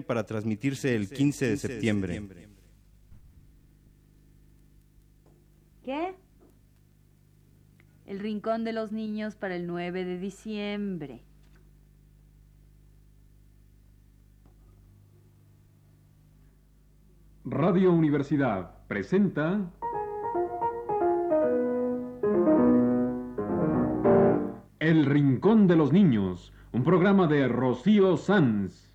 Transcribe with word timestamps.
para 0.00 0.24
transmitirse 0.24 0.96
el 0.96 1.10
15 1.10 1.50
de 1.50 1.56
septiembre. 1.58 2.22
¿Qué? 5.84 6.14
El 8.06 8.18
Rincón 8.18 8.64
de 8.64 8.72
los 8.72 8.90
Niños 8.90 9.34
para 9.34 9.54
el 9.54 9.66
9 9.66 10.06
de 10.06 10.18
diciembre. 10.18 11.20
Radio 17.44 17.92
Universidad 17.92 18.86
presenta 18.86 19.70
El 24.78 25.04
Rincón 25.04 25.66
de 25.66 25.76
los 25.76 25.92
Niños, 25.92 26.54
un 26.72 26.82
programa 26.82 27.26
de 27.26 27.46
Rocío 27.48 28.16
Sanz. 28.16 28.92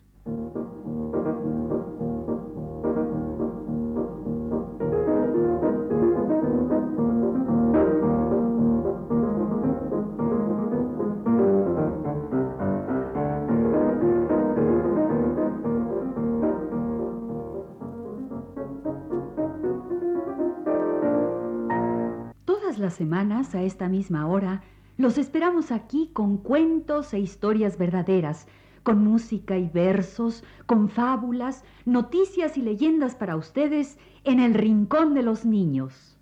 Las 22.87 22.93
semanas, 22.93 23.53
a 23.53 23.63
esta 23.63 23.89
misma 23.89 24.27
hora, 24.27 24.63
los 24.95 25.17
esperamos 25.17 25.73
aquí 25.73 26.09
con 26.13 26.37
cuentos 26.37 27.13
e 27.13 27.19
historias 27.19 27.77
verdaderas, 27.77 28.47
con 28.83 29.03
música 29.03 29.57
y 29.57 29.67
versos, 29.67 30.45
con 30.65 30.87
fábulas, 30.87 31.65
noticias 31.83 32.57
y 32.57 32.61
leyendas 32.61 33.13
para 33.13 33.35
ustedes 33.35 33.97
en 34.23 34.39
el 34.39 34.53
Rincón 34.53 35.13
de 35.15 35.21
los 35.21 35.43
Niños. 35.43 36.17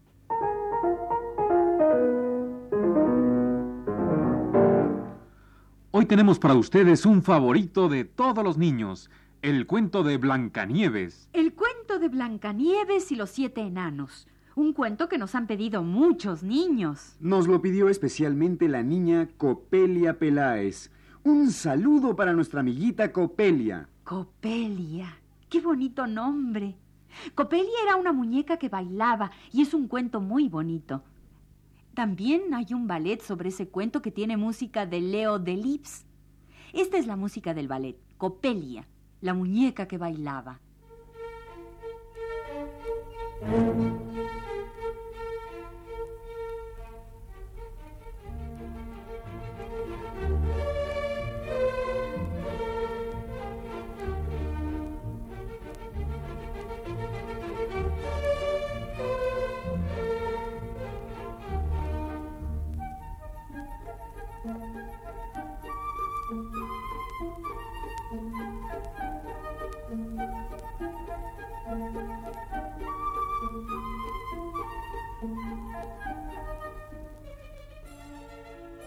Hoy 5.91 6.07
tenemos 6.07 6.39
para 6.39 6.55
ustedes 6.55 7.05
un 7.05 7.21
favorito 7.21 7.89
de 7.89 8.05
todos 8.05 8.43
los 8.43 8.57
niños, 8.57 9.11
el 9.43 9.67
cuento 9.67 10.01
de 10.01 10.17
Blancanieves. 10.17 11.29
El 11.31 11.53
cuento 11.53 11.99
de 11.99 12.09
Blancanieves 12.09 13.11
y 13.11 13.15
los 13.15 13.29
siete 13.29 13.61
enanos. 13.61 14.27
Un 14.55 14.71
cuento 14.71 15.09
que 15.09 15.17
nos 15.17 15.35
han 15.35 15.47
pedido 15.47 15.83
muchos 15.83 16.41
niños. 16.41 17.17
Nos 17.19 17.45
lo 17.45 17.61
pidió 17.61 17.89
especialmente 17.89 18.69
la 18.69 18.83
niña 18.83 19.27
Copelia 19.37 20.17
Peláez. 20.17 20.91
Un 21.25 21.51
saludo 21.51 22.15
para 22.15 22.31
nuestra 22.31 22.61
amiguita 22.61 23.11
Copelia. 23.11 23.89
Copelia. 24.05 25.19
Qué 25.49 25.59
bonito 25.59 26.07
nombre. 26.07 26.77
Copelia 27.33 27.73
era 27.83 27.97
una 27.97 28.13
muñeca 28.13 28.55
que 28.55 28.69
bailaba 28.69 29.29
y 29.51 29.61
es 29.61 29.73
un 29.73 29.89
cuento 29.89 30.21
muy 30.21 30.47
bonito. 30.47 31.03
También 31.93 32.53
hay 32.53 32.67
un 32.73 32.87
ballet 32.87 33.21
sobre 33.21 33.49
ese 33.49 33.67
cuento 33.67 34.01
que 34.01 34.11
tiene 34.11 34.37
música 34.37 34.85
de 34.85 35.01
Leo 35.01 35.37
Delips. 35.37 36.05
Esta 36.71 36.97
es 36.97 37.07
la 37.07 37.17
música 37.17 37.53
del 37.53 37.67
ballet, 37.67 37.97
Copelia, 38.17 38.87
la 39.19 39.33
muñeca 39.33 39.85
que 39.85 39.97
bailaba. 39.97 40.61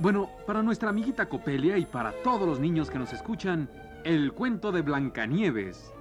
Bueno, 0.01 0.31
para 0.47 0.63
nuestra 0.63 0.91
amiguita 0.91 1.29
Copelia 1.29 1.77
y 1.77 1.85
para 1.85 2.13
todos 2.23 2.47
los 2.47 2.61
niños 2.61 2.89
que 2.89 3.01
nos 3.01 3.13
escuchan, 3.13 3.69
el 4.05 4.33
cuento 4.33 4.71
de 4.71 4.83
Blancanieves. 4.83 5.93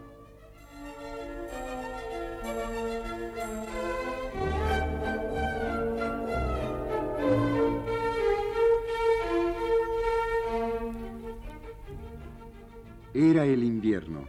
Era 13.16 13.46
el 13.46 13.64
invierno. 13.64 14.26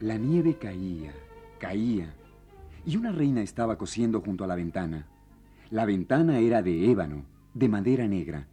La 0.00 0.18
nieve 0.18 0.56
caía, 0.56 1.14
caía, 1.58 2.14
y 2.84 2.98
una 2.98 3.12
reina 3.12 3.40
estaba 3.40 3.78
cosiendo 3.78 4.20
junto 4.20 4.44
a 4.44 4.46
la 4.46 4.56
ventana. 4.56 5.06
La 5.70 5.86
ventana 5.86 6.38
era 6.38 6.60
de 6.60 6.90
ébano, 6.90 7.24
de 7.54 7.68
madera 7.70 8.06
negra. 8.06 8.46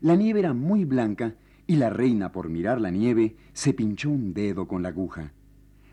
La 0.00 0.16
nieve 0.16 0.40
era 0.40 0.52
muy 0.52 0.84
blanca 0.84 1.34
y 1.66 1.76
la 1.76 1.90
reina, 1.90 2.32
por 2.32 2.48
mirar 2.48 2.80
la 2.80 2.90
nieve, 2.90 3.36
se 3.52 3.72
pinchó 3.72 4.10
un 4.10 4.34
dedo 4.34 4.68
con 4.68 4.82
la 4.82 4.90
aguja. 4.90 5.32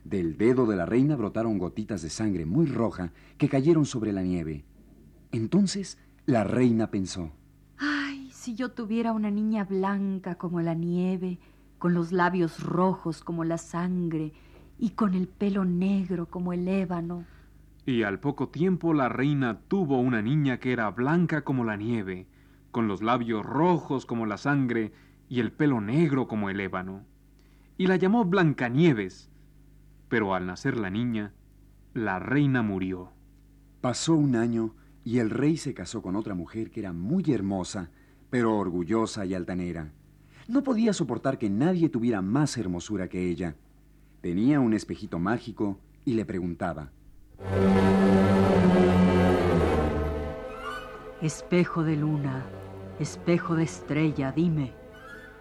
Del 0.04 0.38
dedo 0.38 0.66
de 0.66 0.76
la 0.76 0.86
reina 0.86 1.16
brotaron 1.16 1.58
gotitas 1.58 2.02
de 2.02 2.10
sangre 2.10 2.46
muy 2.46 2.66
roja 2.66 3.12
que 3.38 3.48
cayeron 3.48 3.86
sobre 3.86 4.12
la 4.12 4.24
nieve. 4.24 4.66
Entonces 5.32 5.98
la 6.26 6.44
reina 6.44 6.92
pensó, 6.92 7.32
Ay, 7.78 8.30
si 8.32 8.56
yo 8.56 8.72
tuviera 8.72 9.12
una 9.12 9.32
niña 9.32 9.64
blanca 9.64 10.36
como 10.36 10.62
la 10.62 10.74
nieve, 10.74 11.40
con 11.78 11.94
los 11.94 12.12
labios 12.12 12.62
rojos 12.62 13.24
como 13.24 13.44
la 13.44 13.58
sangre 13.58 14.34
y 14.78 14.92
con 14.92 15.14
el 15.14 15.28
pelo 15.28 15.66
negro 15.66 16.26
como 16.26 16.54
el 16.54 16.68
ébano. 16.68 17.26
Y 17.86 18.04
al 18.04 18.20
poco 18.20 18.50
tiempo 18.50 18.94
la 18.94 19.10
reina 19.10 19.62
tuvo 19.68 20.00
una 20.00 20.22
niña 20.22 20.60
que 20.60 20.74
era 20.74 20.90
blanca 20.92 21.44
como 21.44 21.64
la 21.64 21.78
nieve, 21.78 22.28
con 22.72 22.88
los 22.88 23.02
labios 23.02 23.46
rojos 23.46 24.06
como 24.06 24.26
la 24.26 24.38
sangre 24.38 24.92
y 25.30 25.40
el 25.40 25.52
pelo 25.52 25.82
negro 25.82 26.28
como 26.28 26.50
el 26.50 26.60
ébano. 26.60 27.06
Y 27.78 27.88
la 27.88 27.96
llamó 27.96 28.26
Blancanieves. 28.26 29.30
Pero 30.10 30.34
al 30.36 30.46
nacer 30.46 30.78
la 30.78 30.90
niña, 30.90 31.34
la 31.94 32.20
reina 32.20 32.62
murió. 32.62 33.12
Pasó 33.82 34.16
un 34.16 34.36
año 34.36 34.76
y 35.04 35.20
el 35.20 35.30
rey 35.30 35.58
se 35.58 35.74
casó 35.74 36.02
con 36.02 36.16
otra 36.16 36.36
mujer 36.36 36.70
que 36.70 36.82
era 36.82 36.94
muy 36.94 37.24
hermosa, 37.32 37.90
pero 38.30 38.58
orgullosa 38.58 39.26
y 39.26 39.34
altanera. 39.34 39.92
No 40.48 40.64
podía 40.64 40.94
soportar 40.94 41.38
que 41.38 41.50
nadie 41.50 41.90
tuviera 41.90 42.22
más 42.22 42.58
hermosura 42.58 43.08
que 43.08 43.30
ella. 43.30 43.56
Tenía 44.22 44.60
un 44.60 44.74
espejito 44.74 45.18
mágico 45.18 45.80
y 46.06 46.14
le 46.14 46.26
preguntaba. 46.26 46.92
Espejo 51.22 51.84
de 51.84 51.96
luna, 51.96 52.44
espejo 53.00 53.56
de 53.56 53.64
estrella, 53.64 54.32
dime, 54.32 54.74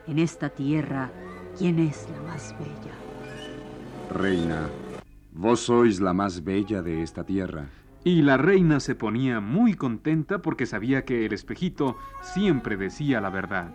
en 0.06 0.18
esta 0.18 0.50
tierra, 0.50 1.10
¿quién 1.56 1.78
es 1.78 2.06
la 2.10 2.20
más 2.30 2.54
bella? 2.58 2.92
Reina, 4.14 4.68
vos 5.32 5.60
sois 5.60 5.98
la 5.98 6.12
más 6.12 6.44
bella 6.44 6.82
de 6.82 7.02
esta 7.02 7.24
tierra. 7.24 7.70
Y 8.04 8.20
la 8.20 8.36
reina 8.36 8.78
se 8.78 8.94
ponía 8.94 9.40
muy 9.40 9.72
contenta 9.72 10.42
porque 10.42 10.66
sabía 10.66 11.06
que 11.06 11.24
el 11.24 11.32
espejito 11.32 11.96
siempre 12.20 12.76
decía 12.76 13.22
la 13.22 13.30
verdad. 13.30 13.70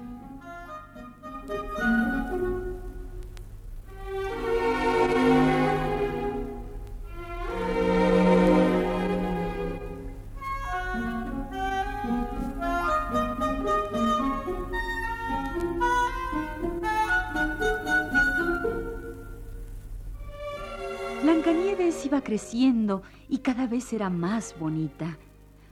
Blancanieves 21.66 22.06
iba 22.06 22.22
creciendo 22.22 23.02
y 23.28 23.40
cada 23.40 23.66
vez 23.66 23.92
era 23.92 24.12
más 24.12 24.56
bonita. 24.60 25.18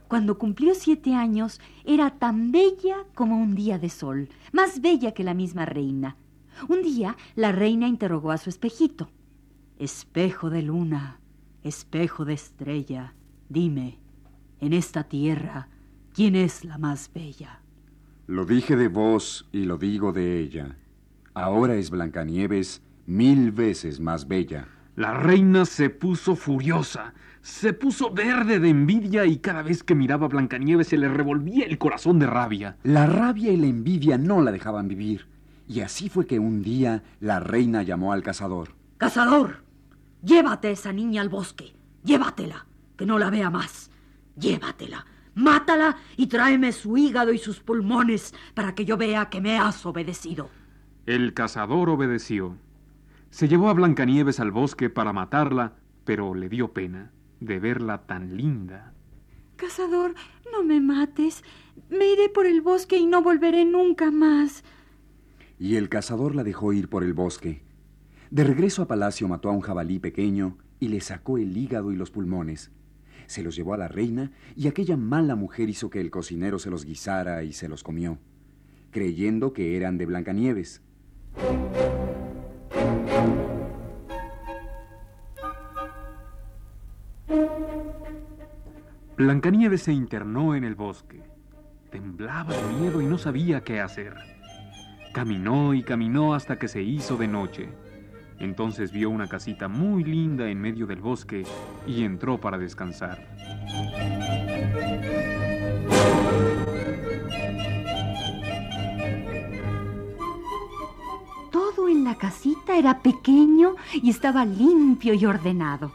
Cuando 0.07 0.40
cumplió 0.40 0.74
siete 0.74 1.13
años, 1.13 1.62
era 1.86 2.18
tan 2.18 2.51
bella 2.51 3.06
como 3.13 3.38
un 3.38 3.54
día 3.54 3.78
de 3.78 3.90
sol, 3.90 4.28
más 4.51 4.81
bella 4.81 5.12
que 5.12 5.24
la 5.24 5.36
misma 5.36 5.68
reina. 5.68 6.18
Un 6.68 6.81
día, 6.81 7.16
la 7.36 7.51
reina 7.51 7.88
interrogó 7.88 8.31
a 8.31 8.40
su 8.40 8.50
espejito. 8.50 9.12
Espejo 9.78 10.50
de 10.50 10.63
luna, 10.63 11.19
espejo 11.62 12.25
de 12.25 12.34
estrella, 12.34 13.13
dime, 13.48 14.00
en 14.62 14.74
esta 14.74 15.04
tierra, 15.04 15.69
¿quién 16.12 16.36
es 16.36 16.66
la 16.66 16.80
más 16.80 17.12
bella? 17.13 17.62
Lo 18.25 18.46
dije 18.46 18.75
de 18.75 18.88
vos 18.88 19.48
y 19.51 19.66
lo 19.66 19.78
digo 19.78 20.12
de 20.12 20.39
ella. 20.39 20.75
Ahora 21.36 21.75
es 21.75 21.92
Blancanieves 21.92 22.81
mil 23.06 23.51
veces 23.51 24.00
más 24.00 24.28
bella. 24.28 24.73
La 24.95 25.12
reina 25.12 25.66
se 25.66 25.90
puso 25.90 26.36
furiosa, 26.36 27.16
se 27.42 27.74
puso 27.74 28.12
verde 28.12 28.60
de 28.60 28.69
envidia 28.69 29.25
y 29.25 29.38
cada 29.38 29.63
vez 29.63 29.81
que 29.81 29.95
miraba 29.95 30.28
a 30.28 30.30
Blancanieves 30.30 30.90
se 30.90 30.98
le 30.98 31.07
revolvía 31.07 31.66
el 31.66 31.80
corazón 31.80 32.19
de 32.19 32.28
rabia. 32.28 32.78
La 32.84 33.07
rabia 33.07 33.51
y 33.51 33.57
la 33.57 33.66
envidia 33.66 34.19
no 34.19 34.42
la 34.42 34.51
dejaban 34.51 34.88
vivir. 34.88 35.25
Y 35.68 35.80
así 35.80 36.10
fue 36.10 36.28
que 36.28 36.38
un 36.38 36.62
día 36.62 37.01
la 37.19 37.40
reina 37.40 37.81
llamó 37.81 38.13
al 38.13 38.22
cazador. 38.22 38.75
Cazador, 38.98 39.63
llévate 40.22 40.68
a 40.68 40.72
esa 40.72 40.94
niña 40.94 41.24
al 41.24 41.30
bosque. 41.30 41.74
Llévatela, 42.04 42.68
que 42.96 43.07
no 43.07 43.18
la 43.18 43.31
vea 43.31 43.50
más. 43.50 43.89
Llévatela, 44.38 45.07
mátala 45.34 45.98
y 46.18 46.28
tráeme 46.28 46.72
su 46.72 46.98
hígado 46.98 47.34
y 47.34 47.39
sus 47.39 47.60
pulmones 47.62 48.36
para 48.54 48.75
que 48.75 48.86
yo 48.86 48.96
vea 48.96 49.30
que 49.30 49.42
me 49.42 49.57
has 49.57 49.84
obedecido. 49.88 50.51
El 51.07 51.34
cazador 51.34 51.89
obedeció. 51.89 52.57
Se 53.34 53.48
llevó 53.48 53.70
a 53.70 53.74
Blancanieves 53.74 54.40
al 54.40 54.52
bosque 54.52 54.92
para 54.92 55.12
matarla, 55.12 55.74
pero 56.06 56.36
le 56.36 56.50
dio 56.50 56.72
pena 56.72 57.12
de 57.40 57.60
verla 57.60 58.06
tan 58.06 58.38
linda. 58.38 58.94
Cazador, 59.56 60.14
no 60.52 60.64
me 60.64 60.80
mates. 60.80 61.44
Me 61.90 62.12
iré 62.12 62.30
por 62.30 62.46
el 62.46 62.62
bosque 62.62 62.98
y 62.98 63.08
no 63.08 63.24
volveré 63.24 63.66
nunca 63.66 64.12
más. 64.12 64.64
Y 65.58 65.78
el 65.78 65.90
cazador 65.90 66.36
la 66.36 66.44
dejó 66.44 66.74
ir 66.74 66.90
por 66.90 67.04
el 67.04 67.14
bosque. 67.14 67.64
De 68.30 68.44
regreso 68.44 68.84
a 68.84 68.88
palacio 68.88 69.28
mató 69.28 69.50
a 69.50 69.54
un 69.54 69.62
jabalí 69.62 69.98
pequeño 69.98 70.60
y 70.80 70.90
le 70.90 71.02
sacó 71.02 71.40
el 71.40 71.58
hígado 71.58 71.92
y 71.92 71.96
los 71.96 72.12
pulmones. 72.12 72.70
Se 73.26 73.42
los 73.42 73.56
llevó 73.56 73.74
a 73.74 73.78
la 73.78 73.88
reina 73.88 74.32
y 74.56 74.68
aquella 74.68 74.96
mala 74.96 75.36
mujer 75.36 75.70
hizo 75.70 75.90
que 75.90 76.02
el 76.02 76.12
cocinero 76.12 76.60
se 76.60 76.70
los 76.70 76.86
guisara 76.86 77.44
y 77.44 77.54
se 77.54 77.68
los 77.68 77.82
comió, 77.82 78.20
creyendo 78.92 79.54
que 79.54 79.76
eran 79.76 79.98
de 79.98 80.06
Blancanieves. 80.06 80.84
Blancanieves 89.15 89.83
se 89.83 89.94
internó 89.94 90.56
en 90.56 90.63
el 90.63 90.75
bosque. 90.75 91.21
Temblaba 91.92 92.54
de 92.54 92.74
miedo 92.74 93.01
y 93.01 93.06
no 93.06 93.18
sabía 93.18 93.62
qué 93.62 93.80
hacer. 93.80 94.15
Caminó 95.13 95.74
y 95.74 95.83
caminó 95.83 96.33
hasta 96.33 96.57
que 96.57 96.68
se 96.68 96.81
hizo 96.81 97.15
de 97.15 97.27
noche. 97.27 97.69
Entonces 98.39 98.92
vio 98.92 99.10
una 99.10 99.30
casita 99.30 99.68
muy 99.68 100.04
linda 100.04 100.50
en 100.50 100.60
medio 100.60 100.88
del 100.88 101.00
bosque 101.00 101.44
y 101.88 102.04
entró 102.04 102.42
para 102.42 102.57
descansar. 102.57 103.53
Casita 112.24 112.78
era 112.78 113.00
pequeño 113.00 113.75
y 113.92 114.10
estaba 114.10 114.46
limpio 114.46 115.14
y 115.14 115.25
ordenado. 115.25 115.92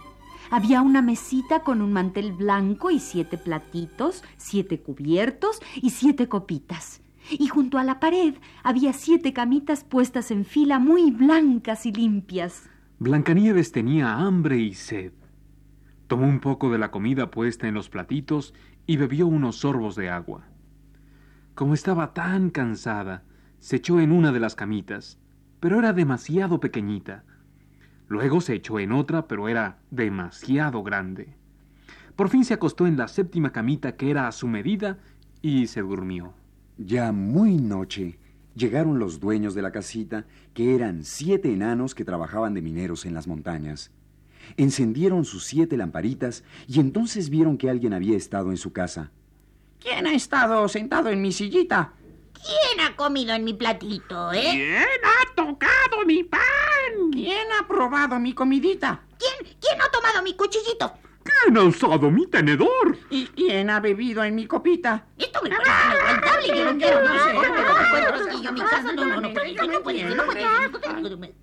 Había 0.50 0.82
una 0.82 1.00
mesita 1.00 1.60
con 1.60 1.80
un 1.80 1.90
mantel 1.94 2.34
blanco 2.34 2.90
y 2.90 2.98
siete 2.98 3.38
platitos, 3.38 4.22
siete 4.36 4.78
cubiertos 4.78 5.62
y 5.76 5.88
siete 5.88 6.28
copitas. 6.28 7.00
Y 7.30 7.46
junto 7.48 7.78
a 7.78 7.82
la 7.82 7.98
pared 7.98 8.34
había 8.62 8.92
siete 8.92 9.32
camitas 9.32 9.84
puestas 9.84 10.30
en 10.30 10.44
fila 10.44 10.78
muy 10.78 11.10
blancas 11.12 11.86
y 11.86 11.92
limpias. 11.92 12.68
Blancanieves 12.98 13.72
tenía 13.72 14.16
hambre 14.16 14.58
y 14.58 14.74
sed. 14.74 15.14
Tomó 16.08 16.26
un 16.26 16.40
poco 16.40 16.68
de 16.68 16.76
la 16.76 16.90
comida 16.90 17.30
puesta 17.30 17.68
en 17.68 17.74
los 17.74 17.88
platitos 17.88 18.52
y 18.86 18.98
bebió 18.98 19.26
unos 19.26 19.60
sorbos 19.60 19.96
de 19.96 20.10
agua. 20.10 20.44
Como 21.54 21.72
estaba 21.72 22.12
tan 22.12 22.50
cansada, 22.50 23.24
se 23.60 23.76
echó 23.76 23.98
en 23.98 24.12
una 24.12 24.30
de 24.30 24.40
las 24.40 24.54
camitas, 24.54 25.18
pero 25.60 25.78
era 25.78 25.92
demasiado 25.92 26.60
pequeñita. 26.60 27.24
Luego 28.08 28.40
se 28.40 28.54
echó 28.54 28.78
en 28.78 28.92
otra, 28.92 29.28
pero 29.28 29.48
era 29.48 29.78
demasiado 29.90 30.82
grande. 30.82 31.36
Por 32.16 32.30
fin 32.30 32.44
se 32.44 32.54
acostó 32.54 32.86
en 32.86 32.96
la 32.96 33.06
séptima 33.06 33.52
camita 33.52 33.96
que 33.96 34.10
era 34.10 34.26
a 34.26 34.32
su 34.32 34.48
medida 34.48 34.98
y 35.42 35.66
se 35.66 35.80
durmió. 35.80 36.32
Ya 36.76 37.12
muy 37.12 37.56
noche 37.56 38.18
llegaron 38.54 38.98
los 38.98 39.20
dueños 39.20 39.54
de 39.54 39.62
la 39.62 39.70
casita, 39.70 40.26
que 40.52 40.74
eran 40.74 41.04
siete 41.04 41.52
enanos 41.52 41.94
que 41.94 42.04
trabajaban 42.04 42.54
de 42.54 42.62
mineros 42.62 43.06
en 43.06 43.14
las 43.14 43.26
montañas. 43.26 43.92
Encendieron 44.56 45.24
sus 45.24 45.44
siete 45.44 45.76
lamparitas 45.76 46.44
y 46.66 46.80
entonces 46.80 47.30
vieron 47.30 47.56
que 47.58 47.70
alguien 47.70 47.92
había 47.92 48.16
estado 48.16 48.50
en 48.50 48.56
su 48.56 48.72
casa. 48.72 49.10
¿Quién 49.80 50.06
ha 50.06 50.14
estado 50.14 50.66
sentado 50.68 51.08
en 51.10 51.22
mi 51.22 51.32
sillita? 51.32 51.92
¿Quién 52.32 52.86
ha 52.86 52.96
comido 52.96 53.34
en 53.34 53.44
mi 53.44 53.54
platito, 53.54 54.32
eh? 54.32 54.50
¿Quién 54.52 55.04
ha 55.04 55.34
tocado 55.98 56.06
mi 56.06 56.24
pan? 56.24 57.10
¿Quién 57.12 57.46
ha 57.58 57.66
probado 57.66 58.18
mi 58.18 58.32
comidita? 58.32 59.02
¿Quién, 59.18 59.56
quién 59.60 59.80
ha 59.80 59.90
tomado 59.90 60.22
mi 60.22 60.34
cuchillito? 60.34 60.92
¿Quién 61.22 61.56
ha 61.56 61.64
usado 61.64 62.10
mi 62.10 62.26
tenedor? 62.26 62.98
¿Y 63.10 63.26
quién 63.26 63.70
ha 63.70 63.80
bebido 63.80 64.24
en 64.24 64.34
mi 64.34 64.46
copita? 64.46 65.06
Esto 65.18 65.40
me 65.42 65.50
parece 65.50 65.70
inaguantable. 65.84 66.48
Yo 66.48 66.72
no 66.72 66.78
quiero, 66.78 67.00
puede. 69.82 71.34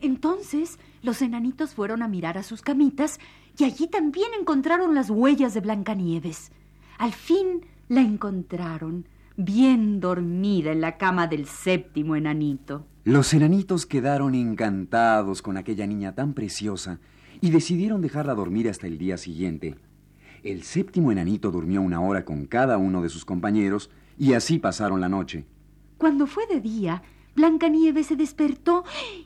Entonces 0.00 0.78
los 1.02 1.22
enanitos 1.22 1.74
fueron 1.74 2.02
a 2.02 2.08
mirar 2.08 2.38
a 2.38 2.42
sus 2.42 2.62
camitas 2.62 3.18
y 3.58 3.64
allí 3.64 3.88
también 3.88 4.28
encontraron 4.38 4.94
las 4.94 5.10
huellas 5.10 5.54
de 5.54 5.60
Blancanieves. 5.60 6.52
Al 6.98 7.12
fin 7.12 7.66
la 7.88 8.00
encontraron, 8.00 9.08
bien 9.36 10.00
dormida 10.00 10.72
en 10.72 10.80
la 10.80 10.96
cama 10.96 11.26
del 11.26 11.46
séptimo 11.46 12.16
enanito. 12.16 12.86
Los 13.06 13.32
enanitos 13.34 13.86
quedaron 13.86 14.34
encantados 14.34 15.40
con 15.40 15.56
aquella 15.56 15.86
niña 15.86 16.16
tan 16.16 16.34
preciosa 16.34 16.98
y 17.40 17.50
decidieron 17.50 18.00
dejarla 18.00 18.34
dormir 18.34 18.68
hasta 18.68 18.88
el 18.88 18.98
día 18.98 19.16
siguiente. 19.16 19.76
El 20.42 20.64
séptimo 20.64 21.12
enanito 21.12 21.52
durmió 21.52 21.82
una 21.82 22.00
hora 22.00 22.24
con 22.24 22.46
cada 22.46 22.78
uno 22.78 23.02
de 23.02 23.08
sus 23.08 23.24
compañeros 23.24 23.90
y 24.18 24.32
así 24.32 24.58
pasaron 24.58 25.00
la 25.00 25.08
noche. 25.08 25.44
Cuando 25.98 26.26
fue 26.26 26.48
de 26.48 26.60
día, 26.60 27.04
Blancanieves 27.36 28.08
se 28.08 28.16
despertó 28.16 28.82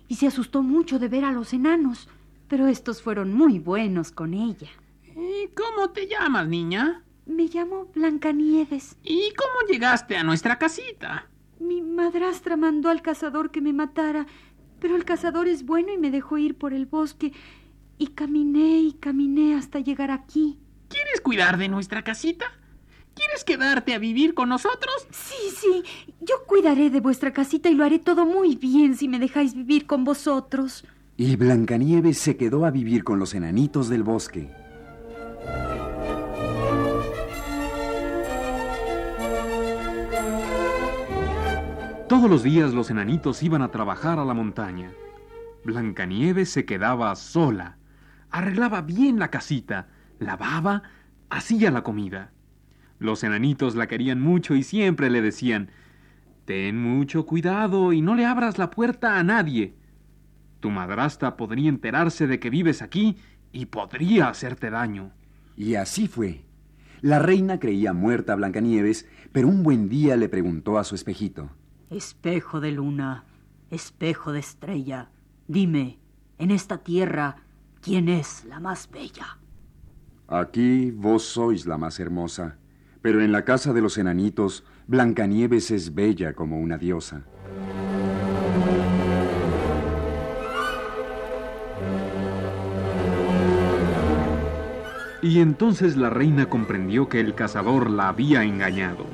y 0.09 0.17
se 0.17 0.27
asustó 0.27 0.63
mucho 0.63 0.99
de 0.99 1.09
ver 1.09 1.25
a 1.25 1.33
los 1.33 1.55
enanos, 1.55 2.07
pero 2.49 2.67
estos 2.67 3.01
fueron 3.01 3.33
muy 3.33 3.61
buenos 3.61 4.13
con 4.13 4.35
ella. 4.35 4.69
¿Y 5.07 5.49
cómo 5.55 5.89
te 5.89 6.07
llamas, 6.07 6.47
niña? 6.47 7.03
Me 7.25 7.45
llamo 7.45 7.87
Blancanieves. 7.95 8.99
¿Y 9.03 9.33
cómo 9.33 9.67
llegaste 9.73 10.19
a 10.19 10.23
nuestra 10.23 10.59
casita? 10.59 11.31
Mi 11.61 11.83
madrastra 11.83 12.57
mandó 12.57 12.89
al 12.89 13.03
cazador 13.03 13.51
que 13.51 13.61
me 13.61 13.75
matara, 13.75 14.27
pero 14.81 14.97
el 14.97 15.05
cazador 15.05 15.47
es 15.47 15.67
bueno 15.67 15.93
y 15.93 15.99
me 15.99 16.11
dejó 16.11 16.39
ir 16.39 16.57
por 16.57 16.73
el 16.73 16.87
bosque. 16.87 17.33
Y 17.99 18.09
caminé 18.09 18.81
y 18.81 18.95
caminé 18.95 19.55
hasta 19.55 19.79
llegar 19.79 20.11
aquí. 20.11 20.59
¿Quieres 20.89 21.21
cuidar 21.21 21.59
de 21.59 21.69
nuestra 21.69 22.03
casita? 22.03 22.47
¿Quieres 23.15 23.45
quedarte 23.45 23.93
a 23.93 23.99
vivir 23.99 24.33
con 24.33 24.49
nosotros? 24.49 25.07
Sí, 25.11 25.55
sí, 25.55 25.85
yo 26.21 26.47
cuidaré 26.47 26.89
de 26.89 27.01
vuestra 27.01 27.33
casita 27.35 27.69
y 27.69 27.75
lo 27.75 27.85
haré 27.85 27.99
todo 27.99 28.25
muy 28.25 28.57
bien 28.57 28.97
si 28.97 29.07
me 29.07 29.19
dejáis 29.19 29.55
vivir 29.55 29.87
con 29.87 30.05
vosotros. 30.05 30.85
Y 31.19 31.37
Blancanieves 31.37 32.17
se 32.17 32.39
quedó 32.39 32.65
a 32.65 32.71
vivir 32.71 33.05
con 33.05 33.19
los 33.19 33.35
enanitos 33.35 33.91
del 33.91 34.03
bosque. 34.03 34.49
Todos 42.11 42.29
los 42.29 42.43
días 42.43 42.75
los 42.75 42.91
enanitos 42.91 43.41
iban 43.45 43.63
a 43.63 43.71
trabajar 43.71 44.19
a 44.19 44.25
la 44.25 44.35
montaña. 44.35 44.91
Blancanieves 45.65 46.51
se 46.51 46.65
quedaba 46.65 47.15
sola. 47.15 47.77
Arreglaba 48.33 48.83
bien 48.83 49.21
la 49.21 49.31
casita, 49.31 49.87
lavaba, 50.19 50.83
hacía 51.29 51.71
la 51.71 51.85
comida. 51.85 52.33
Los 52.99 53.23
enanitos 53.23 53.77
la 53.77 53.87
querían 53.87 54.21
mucho 54.21 54.57
y 54.57 54.65
siempre 54.65 55.09
le 55.09 55.23
decían, 55.23 55.71
Ten 56.47 56.83
mucho 56.83 57.27
cuidado 57.27 57.93
y 57.93 58.03
no 58.03 58.17
le 58.17 58.27
abras 58.27 58.59
la 58.59 58.71
puerta 58.71 59.17
a 59.17 59.23
nadie. 59.23 59.77
Tu 60.59 60.69
madrastra 60.69 61.37
podría 61.37 61.69
enterarse 61.69 62.27
de 62.27 62.41
que 62.41 62.51
vives 62.51 62.83
aquí 62.83 63.19
y 63.53 63.67
podría 63.67 64.31
hacerte 64.31 64.69
daño. 64.69 65.13
Y 65.57 65.77
así 65.77 66.09
fue. 66.09 66.43
La 67.03 67.21
reina 67.21 67.61
creía 67.61 67.93
muerta 67.93 68.33
a 68.33 68.37
Blancanieves, 68.37 69.09
pero 69.31 69.47
un 69.47 69.63
buen 69.63 69.89
día 69.89 70.17
le 70.17 70.29
preguntó 70.29 70.77
a 70.77 70.83
su 70.83 70.97
espejito. 70.97 71.51
Espejo 71.91 72.61
de 72.61 72.71
luna, 72.71 73.25
espejo 73.69 74.31
de 74.31 74.39
estrella, 74.39 75.11
dime, 75.49 75.99
en 76.39 76.53
esta 76.53 76.79
tierra, 76.79 77.39
¿quién 77.81 78.09
es 78.09 78.45
la 78.45 78.61
más 78.61 78.89
bella? 78.89 79.39
Aquí 80.29 80.93
vos 80.93 81.25
sois 81.25 81.67
la 81.67 81.79
más 81.79 81.99
hermosa, 81.99 82.59
pero 83.03 83.21
en 83.21 83.33
la 83.33 83.45
casa 83.45 83.73
de 83.73 83.81
los 83.81 83.99
enanitos, 83.99 84.63
Blancanieves 84.87 85.73
es 85.73 85.93
bella 85.93 86.33
como 86.35 86.61
una 86.61 86.79
diosa. 86.79 87.25
Y 95.23 95.41
entonces 95.41 95.97
la 95.97 96.09
reina 96.09 96.47
comprendió 96.47 97.09
que 97.09 97.19
el 97.19 97.35
cazador 97.35 97.91
la 97.91 98.09
había 98.09 98.45
engañado, 98.45 99.07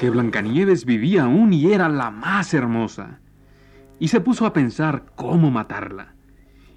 que 0.00 0.08
Blancanieves 0.08 0.86
vivía 0.86 1.24
aún 1.24 1.52
y 1.52 1.74
era 1.74 1.86
la 1.90 2.10
más 2.10 2.54
hermosa, 2.54 3.20
y 3.98 4.08
se 4.08 4.22
puso 4.22 4.46
a 4.46 4.54
pensar 4.54 5.04
cómo 5.14 5.50
matarla. 5.50 6.14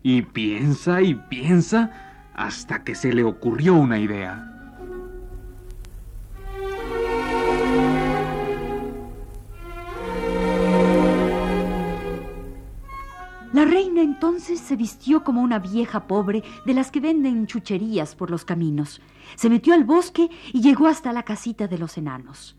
Y 0.02 0.24
piensa 0.24 1.02
y 1.02 1.16
piensa 1.16 2.34
hasta 2.34 2.84
que 2.84 2.96
se 2.96 3.14
le 3.14 3.24
ocurrió 3.24 3.76
una 3.76 3.98
idea. 3.98 4.50
La 13.54 13.64
reina 13.64 14.02
entonces 14.02 14.60
se 14.60 14.76
vistió 14.76 15.24
como 15.24 15.42
una 15.42 15.60
vieja 15.60 16.08
pobre 16.08 16.44
de 16.66 16.74
las 16.74 16.92
que 16.92 17.00
venden 17.00 17.48
chucherías 17.48 18.16
por 18.16 18.30
los 18.30 18.44
caminos. 18.44 19.00
Se 19.38 19.50
metió 19.50 19.74
al 19.74 19.86
bosque 19.86 20.30
y 20.52 20.60
llegó 20.60 20.88
hasta 20.88 21.14
la 21.14 21.24
casita 21.24 21.70
de 21.70 21.78
los 21.78 21.98
enanos. 21.98 22.58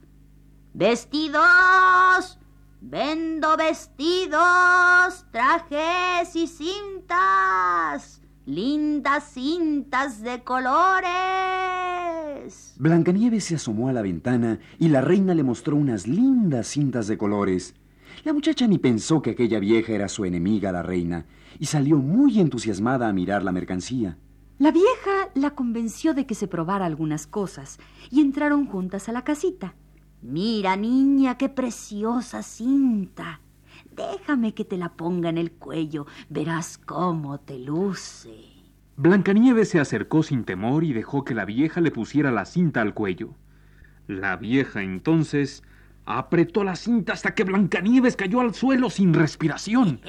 ¡Vestidos! 0.77 2.37
Vendo 2.81 3.57
vestidos, 3.57 5.25
trajes 5.31 6.35
y 6.35 6.49
cintas. 6.49 8.21
Lindas 8.45 9.31
cintas 9.33 10.21
de 10.21 10.43
colores. 10.43 11.05
Blancanieves 12.77 13.45
se 13.45 13.55
asomó 13.55 13.89
a 13.89 13.93
la 13.93 14.03
ventana 14.03 14.59
y 14.81 14.89
la 14.89 15.01
reina 15.01 15.33
le 15.33 15.45
mostró 15.45 15.77
unas 15.77 16.09
lindas 16.09 16.67
cintas 16.67 17.07
de 17.07 17.19
colores. 17.19 17.77
La 18.25 18.33
muchacha 18.33 18.67
ni 18.67 18.79
pensó 18.79 19.23
que 19.23 19.31
aquella 19.31 19.61
vieja 19.61 19.93
era 19.93 20.09
su 20.09 20.25
enemiga, 20.25 20.73
la 20.73 20.83
reina, 20.83 21.25
y 21.61 21.67
salió 21.67 21.99
muy 21.99 22.41
entusiasmada 22.41 23.09
a 23.09 23.13
mirar 23.13 23.45
la 23.45 23.53
mercancía. 23.53 24.19
La 24.59 24.73
vieja 24.73 25.31
la 25.35 25.51
convenció 25.51 26.15
de 26.15 26.27
que 26.27 26.35
se 26.35 26.49
probara 26.49 26.85
algunas 26.85 27.29
cosas 27.29 27.79
y 28.11 28.21
entraron 28.21 28.67
juntas 28.67 29.09
a 29.09 29.13
la 29.13 29.23
casita. 29.23 29.77
Mira, 30.25 30.75
niña, 30.75 31.37
qué 31.37 31.49
preciosa 31.49 32.43
cinta. 32.43 33.41
Déjame 33.95 34.55
que 34.55 34.65
te 34.65 34.77
la 34.77 34.89
ponga 34.89 35.29
en 35.29 35.39
el 35.39 35.53
cuello. 35.53 36.07
Verás 36.29 36.79
cómo 36.79 37.39
te 37.39 37.59
luce. 37.59 38.35
Blancanieves 38.97 39.69
se 39.69 39.81
acercó 39.81 40.23
sin 40.23 40.45
temor 40.45 40.83
y 40.83 40.93
dejó 40.93 41.25
que 41.25 41.35
la 41.35 41.45
vieja 41.45 41.81
le 41.81 41.91
pusiera 41.91 42.33
la 42.33 42.47
cinta 42.47 42.81
al 42.81 42.95
cuello. 42.95 43.35
La 44.07 44.37
vieja 44.37 44.83
entonces 44.83 45.63
Apretó 46.07 46.65
la 46.65 46.77
cinta 46.77 47.15
hasta 47.15 47.35
que 47.35 47.45
Blancanieves 47.45 48.15
cayó 48.17 48.41
al 48.41 48.55
suelo 48.55 48.91
sin 48.91 49.15
respiración. 49.15 50.01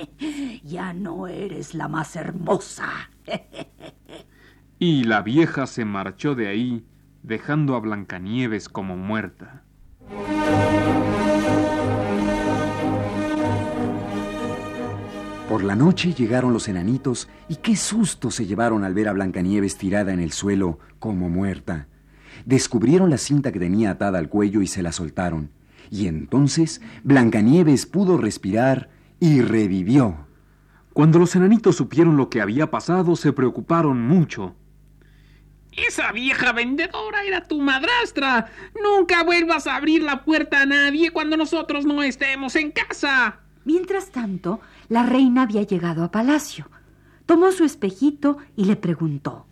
ya 0.64 0.94
no 0.94 1.26
eres 1.26 1.74
la 1.74 1.86
más 1.86 2.16
hermosa. 2.16 3.10
y 4.78 5.04
la 5.04 5.20
vieja 5.20 5.66
se 5.66 5.84
marchó 5.84 6.34
de 6.34 6.48
ahí, 6.48 6.86
dejando 7.24 7.74
a 7.74 7.80
Blancanieves 7.80 8.68
como 8.68 8.98
muerta. 8.98 9.62
Por 15.48 15.64
la 15.64 15.74
noche 15.74 16.12
llegaron 16.12 16.52
los 16.52 16.68
enanitos 16.68 17.28
y 17.48 17.56
qué 17.56 17.76
susto 17.76 18.30
se 18.30 18.44
llevaron 18.44 18.84
al 18.84 18.92
ver 18.92 19.08
a 19.08 19.14
Blancanieves 19.14 19.78
tirada 19.78 20.12
en 20.12 20.20
el 20.20 20.32
suelo 20.32 20.78
como 20.98 21.30
muerta. 21.30 21.88
Descubrieron 22.44 23.08
la 23.08 23.16
cinta 23.16 23.52
que 23.52 23.58
tenía 23.58 23.92
atada 23.92 24.18
al 24.18 24.28
cuello 24.28 24.60
y 24.60 24.66
se 24.66 24.82
la 24.82 24.92
soltaron. 24.92 25.50
Y 25.90 26.08
entonces 26.08 26.82
Blancanieves 27.04 27.86
pudo 27.86 28.18
respirar 28.18 28.90
y 29.18 29.40
revivió. 29.40 30.26
Cuando 30.92 31.18
los 31.18 31.34
enanitos 31.36 31.76
supieron 31.76 32.18
lo 32.18 32.28
que 32.28 32.42
había 32.42 32.70
pasado, 32.70 33.16
se 33.16 33.32
preocuparon 33.32 34.02
mucho. 34.02 34.54
Esa 35.76 36.12
vieja 36.12 36.52
vendedora 36.52 37.24
era 37.24 37.42
tu 37.42 37.60
madrastra. 37.60 38.46
Nunca 38.82 39.24
vuelvas 39.24 39.66
a 39.66 39.76
abrir 39.76 40.02
la 40.02 40.24
puerta 40.24 40.62
a 40.62 40.66
nadie 40.66 41.10
cuando 41.10 41.36
nosotros 41.36 41.84
no 41.84 42.02
estemos 42.02 42.56
en 42.56 42.70
casa. 42.70 43.40
Mientras 43.64 44.10
tanto, 44.10 44.60
la 44.88 45.04
reina 45.04 45.42
había 45.42 45.62
llegado 45.62 46.04
a 46.04 46.10
palacio. 46.10 46.70
Tomó 47.26 47.50
su 47.52 47.64
espejito 47.64 48.38
y 48.56 48.66
le 48.66 48.76
preguntó. 48.76 49.46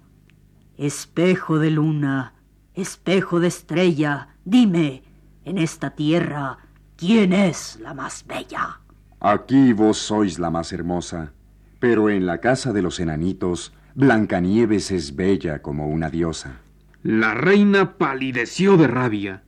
Espejo 0.76 1.59
de 1.59 1.71
luna, 1.71 2.35
Espejo 2.75 3.38
de 3.38 3.49
estrella, 3.49 4.29
dime, 4.47 5.02
en 5.45 5.59
esta 5.59 5.91
tierra, 5.91 6.57
¿quién 6.97 7.35
es 7.35 7.79
la 7.81 7.93
más 7.93 8.25
bella? 8.26 8.81
Aquí 9.21 9.75
vos 9.75 9.99
sois 9.99 10.38
la 10.38 10.50
más 10.50 10.73
hermosa, 10.73 11.35
pero 11.79 12.09
en 12.09 12.25
la 12.25 12.38
casa 12.38 12.73
de 12.73 12.81
los 12.81 12.99
enanitos, 12.99 13.75
Blancanieves 13.95 14.91
es 14.91 15.17
bella 15.17 15.61
como 15.61 15.87
una 15.87 16.09
diosa. 16.09 16.61
La 17.03 17.35
reina 17.35 17.99
palideció 17.99 18.79
de 18.79 18.87
rabia. 18.87 19.43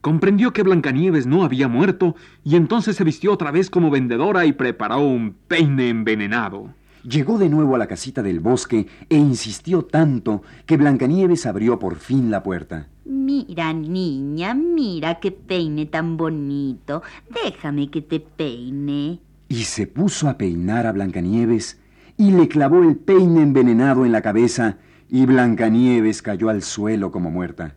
Comprendió 0.00 0.52
que 0.52 0.62
Blancanieves 0.62 1.26
no 1.26 1.42
había 1.42 1.66
muerto 1.66 2.14
y 2.44 2.54
entonces 2.54 2.94
se 2.94 3.02
vistió 3.02 3.32
otra 3.32 3.50
vez 3.50 3.70
como 3.70 3.90
vendedora 3.90 4.46
y 4.46 4.52
preparó 4.52 5.00
un 5.00 5.34
peine 5.48 5.88
envenenado. 5.88 6.72
Llegó 7.02 7.38
de 7.38 7.48
nuevo 7.48 7.74
a 7.74 7.78
la 7.78 7.88
casita 7.88 8.22
del 8.22 8.38
bosque 8.38 8.86
e 9.08 9.16
insistió 9.16 9.84
tanto 9.84 10.42
que 10.64 10.76
Blancanieves 10.76 11.44
abrió 11.46 11.80
por 11.80 11.96
fin 11.96 12.30
la 12.30 12.44
puerta. 12.44 12.86
Mira, 13.04 13.72
niña, 13.72 14.54
mira 14.54 15.18
qué 15.18 15.32
peine 15.32 15.86
tan 15.86 16.16
bonito. 16.16 17.02
Déjame 17.44 17.90
que 17.90 18.02
te 18.02 18.20
peine. 18.20 19.18
Y 19.48 19.64
se 19.64 19.88
puso 19.88 20.28
a 20.28 20.38
peinar 20.38 20.86
a 20.86 20.92
Blancanieves 20.92 21.81
y 22.22 22.30
le 22.30 22.46
clavó 22.46 22.84
el 22.84 22.94
peine 22.94 23.42
envenenado 23.42 24.06
en 24.06 24.12
la 24.12 24.22
cabeza 24.22 24.76
y 25.08 25.26
Blancanieves 25.26 26.22
cayó 26.22 26.50
al 26.50 26.62
suelo 26.62 27.10
como 27.10 27.32
muerta. 27.32 27.74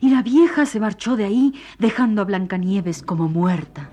Y 0.00 0.10
la 0.10 0.22
vieja 0.22 0.64
se 0.64 0.78
marchó 0.78 1.16
de 1.16 1.24
ahí 1.24 1.54
dejando 1.80 2.22
a 2.22 2.24
Blancanieves 2.24 3.02
como 3.02 3.28
muerta. 3.28 3.90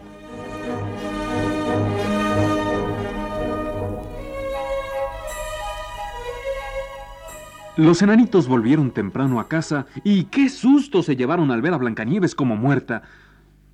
Los 7.75 8.03
enanitos 8.03 8.47
volvieron 8.47 8.91
temprano 8.91 9.39
a 9.39 9.47
casa 9.47 9.87
y 10.03 10.25
qué 10.25 10.49
susto 10.49 11.01
se 11.01 11.15
llevaron 11.15 11.49
al 11.49 11.63
ver 11.63 11.73
a 11.73 11.77
Blancanieves 11.77 12.35
como 12.35 12.55
muerta. 12.55 13.01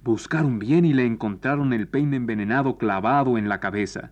Buscaron 0.06 0.58
bien 0.58 0.86
y 0.86 0.94
le 0.94 1.06
encontraron 1.06 1.74
el 1.74 1.90
peine 1.90 2.16
envenenado 2.16 2.78
clavado 2.78 3.38
en 3.38 3.50
la 3.50 3.60
cabeza. 3.60 4.12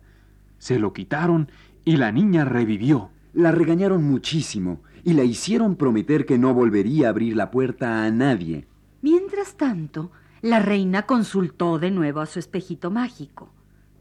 Se 0.58 0.78
lo 0.78 0.92
quitaron 0.92 1.48
y 1.84 1.96
la 1.96 2.12
niña 2.12 2.44
revivió. 2.44 3.10
La 3.32 3.50
regañaron 3.50 4.04
muchísimo 4.04 4.82
y 5.04 5.14
la 5.14 5.24
hicieron 5.24 5.76
prometer 5.76 6.26
que 6.26 6.38
no 6.38 6.54
volvería 6.54 7.06
a 7.06 7.10
abrir 7.10 7.36
la 7.36 7.50
puerta 7.50 8.04
a 8.04 8.10
nadie. 8.10 8.66
Mientras 9.00 9.56
tanto, 9.56 10.12
la 10.42 10.58
reina 10.58 11.06
consultó 11.06 11.78
de 11.78 11.90
nuevo 11.90 12.20
a 12.20 12.26
su 12.26 12.38
espejito 12.38 12.90
mágico. 12.90 13.52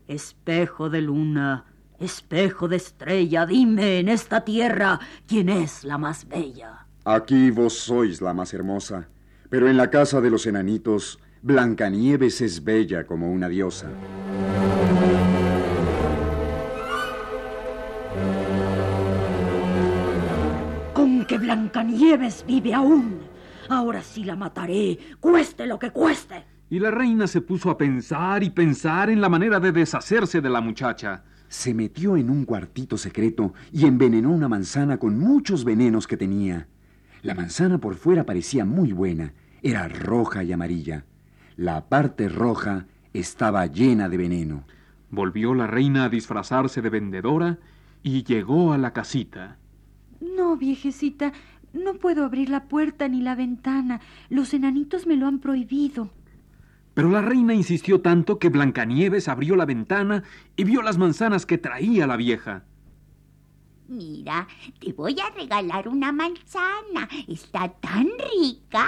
Espejo 0.07 0.89
de 0.89 1.01
luna, 1.01 1.65
Espejo 2.01 2.67
de 2.67 2.77
estrella, 2.77 3.45
dime 3.45 3.99
en 3.99 4.09
esta 4.09 4.43
tierra 4.43 4.99
quién 5.27 5.49
es 5.49 5.83
la 5.83 5.99
más 5.99 6.27
bella. 6.27 6.87
Aquí 7.05 7.51
vos 7.51 7.73
sois 7.73 8.21
la 8.21 8.33
más 8.33 8.55
hermosa, 8.55 9.07
pero 9.51 9.69
en 9.69 9.77
la 9.77 9.91
casa 9.91 10.19
de 10.19 10.31
los 10.31 10.47
enanitos, 10.47 11.19
Blancanieves 11.43 12.41
es 12.41 12.63
bella 12.63 13.05
como 13.05 13.31
una 13.31 13.47
diosa. 13.49 13.91
Blancanieves 21.51 22.45
vive 22.47 22.73
aún. 22.73 23.19
Ahora 23.67 24.01
sí 24.01 24.23
la 24.23 24.37
mataré, 24.37 24.97
cueste 25.19 25.67
lo 25.67 25.77
que 25.77 25.91
cueste. 25.91 26.45
Y 26.69 26.79
la 26.79 26.91
reina 26.91 27.27
se 27.27 27.41
puso 27.41 27.69
a 27.69 27.77
pensar 27.77 28.41
y 28.41 28.51
pensar 28.51 29.09
en 29.09 29.19
la 29.19 29.27
manera 29.27 29.59
de 29.59 29.73
deshacerse 29.73 30.39
de 30.39 30.49
la 30.49 30.61
muchacha 30.61 31.25
se 31.49 31.73
metió 31.73 32.15
en 32.15 32.29
un 32.29 32.45
cuartito 32.45 32.97
secreto 32.97 33.53
y 33.73 33.85
envenenó 33.85 34.31
una 34.31 34.47
manzana 34.47 34.97
con 34.97 35.19
muchos 35.19 35.65
venenos 35.65 36.07
que 36.07 36.15
tenía. 36.15 36.69
La 37.21 37.35
manzana 37.35 37.79
por 37.79 37.95
fuera 37.95 38.25
parecía 38.25 38.63
muy 38.63 38.93
buena, 38.93 39.33
era 39.61 39.89
roja 39.89 40.45
y 40.45 40.53
amarilla. 40.53 41.03
La 41.57 41.89
parte 41.89 42.29
roja 42.29 42.85
estaba 43.11 43.65
llena 43.65 44.07
de 44.07 44.15
veneno. 44.15 44.63
Volvió 45.09 45.53
la 45.53 45.67
reina 45.67 46.05
a 46.05 46.09
disfrazarse 46.09 46.81
de 46.81 46.89
vendedora 46.89 47.59
y 48.03 48.23
llegó 48.23 48.71
a 48.71 48.77
la 48.77 48.93
casita. 48.93 49.57
No, 50.21 50.55
viejecita, 50.55 51.33
no 51.73 51.95
puedo 51.95 52.23
abrir 52.23 52.49
la 52.49 52.65
puerta 52.65 53.07
ni 53.07 53.21
la 53.21 53.35
ventana. 53.35 54.01
Los 54.29 54.53
enanitos 54.53 55.07
me 55.07 55.15
lo 55.15 55.27
han 55.27 55.39
prohibido. 55.39 56.09
Pero 56.93 57.09
la 57.09 57.21
reina 57.21 57.53
insistió 57.53 58.01
tanto 58.01 58.37
que 58.37 58.49
Blancanieves 58.49 59.27
abrió 59.27 59.55
la 59.55 59.65
ventana 59.65 60.23
y 60.55 60.63
vio 60.63 60.81
las 60.81 60.97
manzanas 60.97 61.45
que 61.45 61.57
traía 61.57 62.05
la 62.05 62.17
vieja. 62.17 62.65
Mira, 63.87 64.47
te 64.79 64.93
voy 64.93 65.17
a 65.19 65.29
regalar 65.31 65.87
una 65.87 66.11
manzana. 66.11 67.09
Está 67.27 67.69
tan 67.69 68.07
rica. 68.39 68.87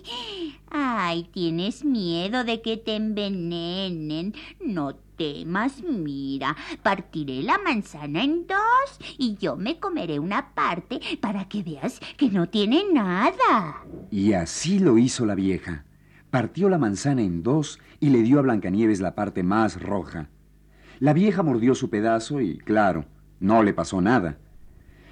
Ay, 0.70 1.24
tienes 1.32 1.84
miedo 1.84 2.44
de 2.44 2.60
que 2.60 2.76
te 2.76 2.96
envenenen. 2.96 4.34
No 4.60 4.96
temas, 5.18 5.82
mira. 5.82 6.56
Partiré 6.82 7.42
la 7.42 7.58
manzana 7.58 8.24
en 8.24 8.46
dos 8.46 9.16
y 9.18 9.36
yo 9.36 9.56
me 9.56 9.78
comeré 9.78 10.18
una 10.18 10.54
parte 10.54 11.00
para 11.20 11.46
que 11.46 11.62
veas 11.62 12.00
que 12.16 12.30
no 12.30 12.48
tiene 12.48 12.84
nada. 12.90 13.84
Y 14.10 14.32
así 14.32 14.78
lo 14.78 14.96
hizo 14.96 15.26
la 15.26 15.34
vieja 15.34 15.84
partió 16.30 16.68
la 16.68 16.78
manzana 16.78 17.22
en 17.22 17.42
dos 17.42 17.78
y 18.00 18.10
le 18.10 18.22
dio 18.22 18.38
a 18.38 18.42
Blancanieves 18.42 19.00
la 19.00 19.14
parte 19.14 19.42
más 19.42 19.80
roja. 19.80 20.28
La 21.00 21.12
vieja 21.12 21.42
mordió 21.42 21.74
su 21.74 21.90
pedazo 21.90 22.40
y, 22.40 22.58
claro, 22.58 23.04
No 23.40 23.62
le 23.62 23.72
pasó 23.72 24.00
nada. 24.00 24.36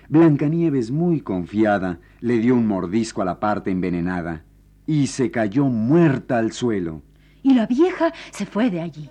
Blancanieves, 0.08 0.90
muy 0.90 1.20
confiada, 1.20 2.00
le 2.20 2.38
dio 2.38 2.56
un 2.56 2.66
mordisco 2.66 3.22
a 3.22 3.24
la 3.24 3.38
parte 3.38 3.70
envenenada 3.70 4.44
y 4.84 5.06
se 5.06 5.30
cayó 5.30 5.66
muerta 5.66 6.38
al 6.38 6.50
suelo. 6.50 7.02
Y 7.44 7.54
la 7.54 7.66
vieja 7.66 8.12
se 8.32 8.46
fue 8.46 8.68
de 8.68 8.80
allí. 8.80 9.10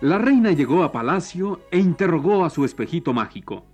La 0.00 0.16
reina 0.16 0.52
llegó 0.52 0.82
a 0.82 0.92
palacio 0.92 1.60
e 1.70 1.78
interrogó 1.78 2.46
a 2.46 2.48
su 2.48 2.64
espejito 2.64 3.12
mágico. 3.12 3.66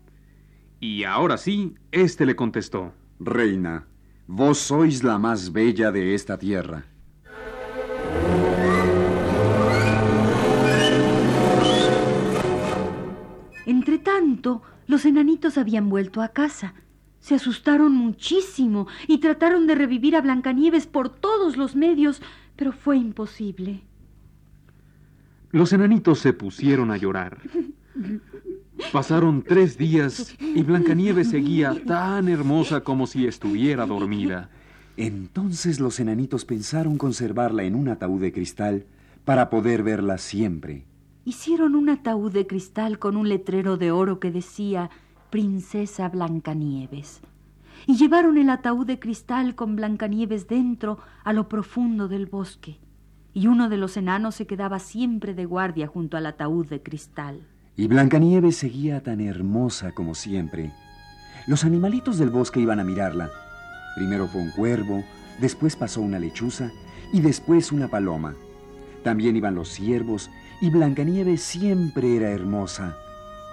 Y 0.80 1.04
ahora 1.04 1.36
sí, 1.38 1.76
éste 1.92 2.26
le 2.26 2.34
contestó. 2.34 2.92
Reina, 3.20 3.86
vos 4.26 4.58
sois 4.58 5.04
la 5.04 5.18
más 5.20 5.52
bella 5.52 5.92
de 5.92 6.16
esta 6.16 6.36
tierra. 6.36 6.84
Entretanto, 13.64 14.62
los 14.88 15.04
enanitos 15.04 15.56
habían 15.58 15.88
vuelto 15.88 16.22
a 16.22 16.28
casa. 16.28 16.74
Se 17.20 17.36
asustaron 17.36 17.92
muchísimo 17.92 18.88
y 19.06 19.18
trataron 19.18 19.68
de 19.68 19.76
revivir 19.76 20.16
a 20.16 20.22
Blancanieves 20.22 20.88
por 20.88 21.08
todos 21.08 21.56
los 21.56 21.76
medios, 21.76 22.20
pero 22.56 22.72
fue 22.72 22.96
imposible. 22.96 23.85
Los 25.52 25.72
enanitos 25.72 26.18
se 26.18 26.32
pusieron 26.32 26.90
a 26.90 26.96
llorar. 26.96 27.38
Pasaron 28.92 29.42
tres 29.42 29.78
días 29.78 30.36
y 30.38 30.62
Blancanieves 30.62 31.30
seguía 31.30 31.74
tan 31.86 32.28
hermosa 32.28 32.82
como 32.82 33.06
si 33.06 33.26
estuviera 33.26 33.86
dormida. 33.86 34.50
Entonces 34.96 35.80
los 35.80 36.00
enanitos 36.00 36.44
pensaron 36.44 36.98
conservarla 36.98 37.64
en 37.64 37.74
un 37.74 37.88
ataúd 37.88 38.20
de 38.20 38.32
cristal 38.32 38.86
para 39.24 39.50
poder 39.50 39.82
verla 39.82 40.18
siempre. 40.18 40.84
Hicieron 41.24 41.74
un 41.74 41.88
ataúd 41.88 42.32
de 42.32 42.46
cristal 42.46 42.98
con 42.98 43.16
un 43.16 43.28
letrero 43.28 43.76
de 43.76 43.90
oro 43.90 44.20
que 44.20 44.30
decía 44.30 44.90
Princesa 45.30 46.08
Blancanieves. 46.08 47.20
Y 47.86 47.96
llevaron 47.96 48.38
el 48.38 48.48
ataúd 48.48 48.86
de 48.86 48.98
cristal 48.98 49.54
con 49.54 49.76
Blancanieves 49.76 50.48
dentro 50.48 50.98
a 51.24 51.32
lo 51.32 51.48
profundo 51.48 52.08
del 52.08 52.26
bosque. 52.26 52.78
Y 53.36 53.48
uno 53.48 53.68
de 53.68 53.76
los 53.76 53.98
enanos 53.98 54.34
se 54.34 54.46
quedaba 54.46 54.78
siempre 54.78 55.34
de 55.34 55.44
guardia 55.44 55.86
junto 55.86 56.16
al 56.16 56.24
ataúd 56.24 56.66
de 56.68 56.82
cristal. 56.82 57.46
Y 57.76 57.86
Blancanieves 57.86 58.56
seguía 58.56 59.02
tan 59.02 59.20
hermosa 59.20 59.92
como 59.92 60.14
siempre. 60.14 60.72
Los 61.46 61.62
animalitos 61.62 62.16
del 62.16 62.30
bosque 62.30 62.60
iban 62.60 62.80
a 62.80 62.84
mirarla. 62.84 63.28
Primero 63.94 64.26
fue 64.26 64.40
un 64.40 64.52
cuervo, 64.52 65.04
después 65.38 65.76
pasó 65.76 66.00
una 66.00 66.18
lechuza 66.18 66.70
y 67.12 67.20
después 67.20 67.72
una 67.72 67.88
paloma. 67.88 68.34
También 69.04 69.36
iban 69.36 69.54
los 69.54 69.68
ciervos 69.68 70.30
y 70.62 70.70
Blancanieves 70.70 71.42
siempre 71.42 72.16
era 72.16 72.30
hermosa, 72.30 72.96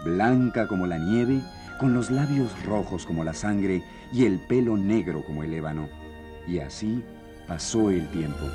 blanca 0.06 0.66
como 0.70 0.88
la 0.88 0.98
nieve, 0.98 1.42
con 1.78 1.94
los 1.94 2.10
labios 2.10 2.54
rojos 2.66 3.06
como 3.06 3.26
la 3.26 3.34
sangre 3.34 3.84
y 4.14 4.24
el 4.24 4.40
pelo 4.40 4.78
negro 4.78 5.26
como 5.26 5.44
el 5.44 5.54
ébano. 5.54 5.90
Y 6.48 6.60
así 6.60 7.04
pasó 7.50 7.90
el 7.90 8.08
tiempo. 8.12 8.46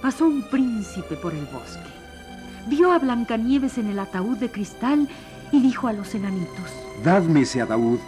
Pasó 0.00 0.26
un 0.26 0.42
príncipe 0.42 1.16
por 1.16 1.34
el 1.34 1.44
bosque. 1.46 1.88
Vio 2.68 2.92
a 2.92 2.98
Blancanieves 2.98 3.78
en 3.78 3.88
el 3.88 3.98
ataúd 3.98 4.36
de 4.38 4.50
cristal 4.50 5.08
y 5.52 5.60
dijo 5.60 5.88
a 5.88 5.92
los 5.92 6.14
enanitos: 6.14 6.70
Dadme 7.04 7.42
ese 7.42 7.62
ataúd, 7.62 7.98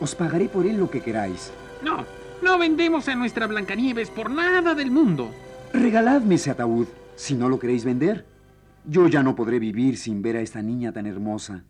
os 0.00 0.14
pagaré 0.14 0.48
por 0.48 0.66
él 0.66 0.78
lo 0.78 0.90
que 0.90 1.00
queráis. 1.00 1.52
No, 1.82 2.04
no 2.42 2.58
vendemos 2.58 3.08
a 3.08 3.14
nuestra 3.14 3.46
Blancanieves 3.46 4.10
por 4.10 4.30
nada 4.30 4.74
del 4.74 4.90
mundo. 4.90 5.30
Regaladme 5.72 6.34
ese 6.34 6.50
ataúd, 6.50 6.88
si 7.14 7.34
no 7.34 7.48
lo 7.48 7.58
queréis 7.58 7.84
vender. 7.84 8.26
Yo 8.84 9.08
ya 9.08 9.22
no 9.22 9.36
podré 9.36 9.58
vivir 9.58 9.96
sin 9.96 10.22
ver 10.22 10.36
a 10.36 10.40
esta 10.40 10.62
niña 10.62 10.92
tan 10.92 11.06
hermosa. 11.06 11.64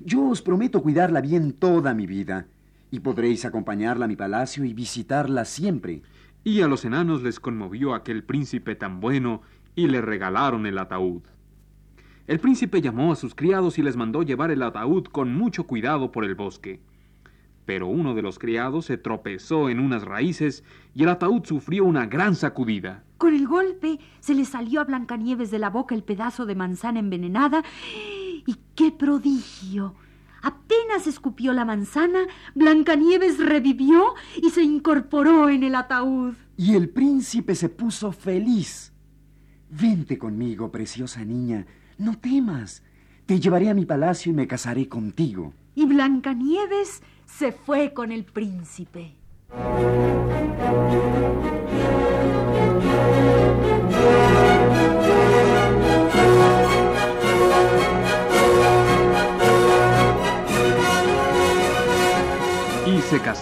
Yo 0.00 0.26
os 0.28 0.42
prometo 0.42 0.82
cuidarla 0.82 1.20
bien 1.20 1.52
toda 1.52 1.94
mi 1.94 2.06
vida, 2.06 2.46
y 2.90 3.00
podréis 3.00 3.44
acompañarla 3.44 4.06
a 4.06 4.08
mi 4.08 4.16
palacio 4.16 4.64
y 4.64 4.72
visitarla 4.72 5.44
siempre. 5.44 6.02
Y 6.46 6.60
a 6.60 6.68
los 6.68 6.84
enanos 6.84 7.24
les 7.24 7.40
conmovió 7.40 7.92
aquel 7.92 8.22
príncipe 8.22 8.76
tan 8.76 9.00
bueno 9.00 9.42
y 9.74 9.88
le 9.88 10.00
regalaron 10.00 10.64
el 10.66 10.78
ataúd. 10.78 11.22
El 12.28 12.38
príncipe 12.38 12.80
llamó 12.80 13.10
a 13.10 13.16
sus 13.16 13.34
criados 13.34 13.80
y 13.80 13.82
les 13.82 13.96
mandó 13.96 14.22
llevar 14.22 14.52
el 14.52 14.62
ataúd 14.62 15.06
con 15.06 15.34
mucho 15.34 15.66
cuidado 15.66 16.12
por 16.12 16.24
el 16.24 16.36
bosque. 16.36 16.78
Pero 17.64 17.88
uno 17.88 18.14
de 18.14 18.22
los 18.22 18.38
criados 18.38 18.84
se 18.84 18.96
tropezó 18.96 19.70
en 19.70 19.80
unas 19.80 20.04
raíces 20.04 20.62
y 20.94 21.02
el 21.02 21.08
ataúd 21.08 21.44
sufrió 21.44 21.84
una 21.84 22.06
gran 22.06 22.36
sacudida. 22.36 23.02
Con 23.18 23.34
el 23.34 23.48
golpe 23.48 23.98
se 24.20 24.36
le 24.36 24.44
salió 24.44 24.80
a 24.80 24.84
Blancanieves 24.84 25.50
de 25.50 25.58
la 25.58 25.70
boca 25.70 25.96
el 25.96 26.04
pedazo 26.04 26.46
de 26.46 26.54
manzana 26.54 27.00
envenenada. 27.00 27.64
¡Y 28.46 28.54
qué 28.76 28.92
prodigio! 28.92 29.96
Apenas 30.46 31.08
escupió 31.08 31.52
la 31.52 31.64
manzana, 31.64 32.20
Blancanieves 32.54 33.38
revivió 33.38 34.14
y 34.40 34.50
se 34.50 34.62
incorporó 34.62 35.48
en 35.48 35.64
el 35.64 35.74
ataúd. 35.74 36.34
Y 36.56 36.76
el 36.76 36.88
príncipe 36.88 37.56
se 37.56 37.68
puso 37.68 38.12
feliz. 38.12 38.92
Vente 39.68 40.18
conmigo, 40.18 40.70
preciosa 40.70 41.24
niña. 41.24 41.66
No 41.98 42.16
temas. 42.16 42.84
Te 43.26 43.40
llevaré 43.40 43.70
a 43.70 43.74
mi 43.74 43.86
palacio 43.86 44.30
y 44.30 44.36
me 44.36 44.46
casaré 44.46 44.88
contigo. 44.88 45.52
Y 45.74 45.84
Blancanieves 45.84 47.02
se 47.24 47.50
fue 47.50 47.92
con 47.92 48.12
el 48.12 48.24
príncipe. 48.24 49.16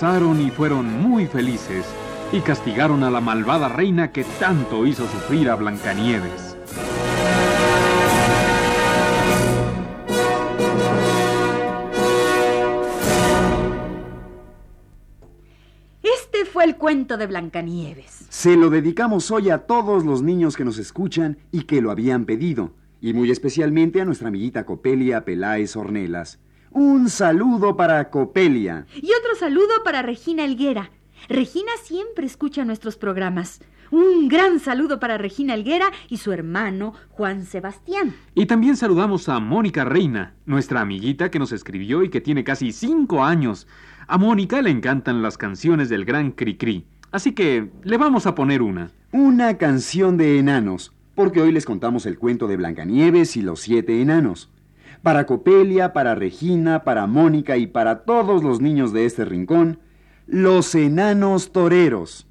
Casaron 0.04 0.38
y 0.38 0.50
fueron 0.50 1.00
muy 1.00 1.26
felices 1.26 1.86
y 2.30 2.40
castigaron 2.40 3.02
a 3.04 3.10
la 3.10 3.22
malvada 3.22 3.70
reina 3.70 4.12
que 4.12 4.22
tanto 4.38 4.86
hizo 4.86 5.06
sufrir 5.08 5.48
a 5.48 5.54
Blancanieves. 5.54 6.58
Este 16.02 16.44
fue 16.52 16.64
el 16.64 16.76
cuento 16.76 17.16
de 17.16 17.26
Blancanieves. 17.26 18.26
Se 18.28 18.56
lo 18.56 18.68
dedicamos 18.68 19.30
hoy 19.30 19.48
a 19.48 19.60
todos 19.60 20.04
los 20.04 20.20
niños 20.20 20.54
que 20.54 20.66
nos 20.66 20.76
escuchan 20.76 21.38
y 21.50 21.62
que 21.62 21.80
lo 21.80 21.90
habían 21.90 22.26
pedido, 22.26 22.74
y 23.00 23.14
muy 23.14 23.30
especialmente 23.30 24.02
a 24.02 24.04
nuestra 24.04 24.28
amiguita 24.28 24.66
Copelia 24.66 25.24
Peláez 25.24 25.76
Ornelas. 25.76 26.43
Un 26.74 27.08
saludo 27.08 27.76
para 27.76 28.10
Copelia. 28.10 28.84
Y 28.96 29.06
otro 29.12 29.36
saludo 29.38 29.84
para 29.84 30.02
Regina 30.02 30.44
Elguera. 30.44 30.90
Regina 31.28 31.70
siempre 31.80 32.26
escucha 32.26 32.64
nuestros 32.64 32.96
programas. 32.96 33.60
Un 33.92 34.26
gran 34.26 34.58
saludo 34.58 34.98
para 34.98 35.16
Regina 35.16 35.54
Elguera 35.54 35.92
y 36.08 36.16
su 36.16 36.32
hermano 36.32 36.94
Juan 37.10 37.46
Sebastián. 37.46 38.16
Y 38.34 38.46
también 38.46 38.76
saludamos 38.76 39.28
a 39.28 39.38
Mónica 39.38 39.84
Reina, 39.84 40.34
nuestra 40.46 40.80
amiguita 40.80 41.30
que 41.30 41.38
nos 41.38 41.52
escribió 41.52 42.02
y 42.02 42.08
que 42.08 42.20
tiene 42.20 42.42
casi 42.42 42.72
cinco 42.72 43.22
años. 43.22 43.68
A 44.08 44.18
Mónica 44.18 44.60
le 44.60 44.70
encantan 44.70 45.22
las 45.22 45.38
canciones 45.38 45.88
del 45.88 46.04
gran 46.04 46.32
Cricri, 46.32 46.86
así 47.12 47.34
que 47.34 47.70
le 47.84 47.98
vamos 47.98 48.26
a 48.26 48.34
poner 48.34 48.62
una. 48.62 48.90
Una 49.12 49.58
canción 49.58 50.16
de 50.16 50.40
enanos, 50.40 50.92
porque 51.14 51.40
hoy 51.40 51.52
les 51.52 51.66
contamos 51.66 52.04
el 52.04 52.18
cuento 52.18 52.48
de 52.48 52.56
Blancanieves 52.56 53.36
y 53.36 53.42
los 53.42 53.60
siete 53.60 54.02
enanos. 54.02 54.50
Para 55.04 55.26
Copelia, 55.26 55.92
para 55.92 56.14
Regina, 56.14 56.82
para 56.82 57.06
Mónica 57.06 57.58
y 57.58 57.66
para 57.66 58.06
todos 58.06 58.42
los 58.42 58.62
niños 58.62 58.94
de 58.94 59.04
este 59.04 59.26
rincón, 59.26 59.78
los 60.26 60.74
enanos 60.74 61.52
toreros. 61.52 62.26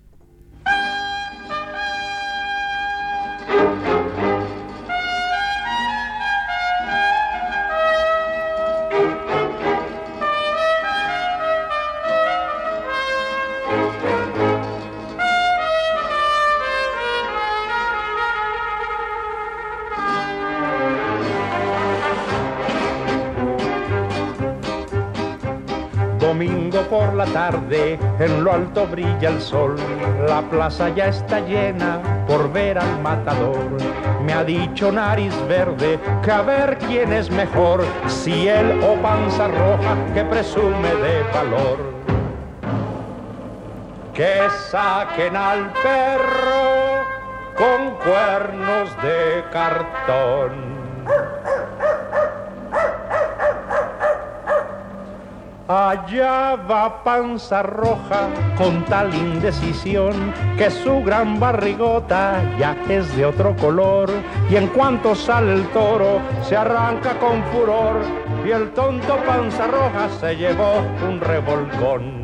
Por 26.94 27.16
la 27.16 27.26
tarde, 27.26 27.98
en 28.20 28.44
lo 28.44 28.54
alto 28.54 28.86
brilla 28.86 29.30
el 29.30 29.42
sol, 29.42 29.76
la 30.28 30.44
plaza 30.44 30.90
ya 30.90 31.08
está 31.08 31.40
llena 31.40 32.00
por 32.28 32.54
ver 32.54 32.78
al 32.78 33.02
matador. 33.02 33.80
Me 34.24 34.32
ha 34.32 34.44
dicho 34.44 34.92
nariz 34.92 35.34
verde 35.48 36.00
que 36.24 36.32
a 36.32 36.44
ver 36.44 36.78
quién 36.78 37.12
es 37.12 37.32
mejor, 37.32 37.84
si 38.06 38.48
él 38.48 38.80
o 38.84 38.94
panza 39.02 39.48
roja 39.48 39.96
que 40.14 40.24
presume 40.24 40.94
de 41.06 41.24
valor. 41.34 41.80
Que 44.14 44.48
saquen 44.70 45.36
al 45.36 45.74
perro 45.82 47.02
con 47.58 47.96
cuernos 48.06 48.96
de 49.02 49.44
cartón. 49.52 50.73
Allá 55.76 56.56
va 56.70 57.04
panza 57.04 57.64
roja 57.64 58.30
con 58.56 58.86
tal 58.86 59.12
indecisión 59.12 60.32
que 60.56 60.70
su 60.70 61.02
gran 61.02 61.40
barrigota 61.40 62.40
ya 62.60 62.78
es 62.88 63.18
de 63.18 63.26
otro 63.26 63.56
color 63.56 64.12
y 64.52 64.56
en 64.56 64.68
cuanto 64.68 65.16
sale 65.16 65.52
el 65.52 65.66
toro 65.70 66.20
se 66.48 66.56
arranca 66.56 67.18
con 67.18 67.44
furor 67.46 68.02
y 68.46 68.52
el 68.52 68.70
tonto 68.74 69.18
panza 69.26 69.66
roja 69.66 70.10
se 70.20 70.36
llevó 70.36 70.78
un 71.10 71.20
revolcón. 71.20 72.23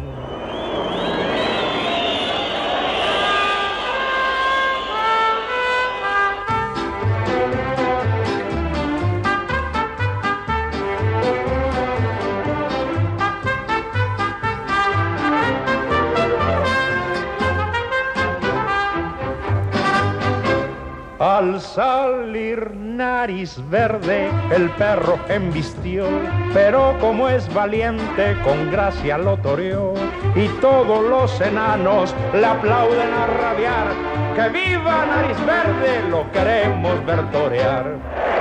Salir 21.74 22.76
nariz 22.76 23.58
verde, 23.70 24.30
el 24.52 24.70
perro 24.72 25.20
embistió, 25.30 26.06
pero 26.54 26.96
como 27.00 27.30
es 27.30 27.52
valiente, 27.54 28.36
con 28.44 28.72
gracia 28.72 29.18
lo 29.18 29.38
toreó. 29.38 29.94
Y 30.36 30.48
todos 30.62 31.04
los 31.04 31.40
enanos 31.42 32.16
le 32.34 32.46
aplauden 32.46 33.14
a 33.14 33.28
rabiar, 33.28 33.88
que 34.36 34.50
viva 34.50 35.06
nariz 35.06 35.38
verde, 35.46 36.10
lo 36.10 36.32
queremos 36.32 37.06
ver 37.06 37.32
torear. 37.32 38.39